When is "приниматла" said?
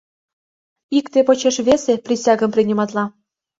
2.55-3.03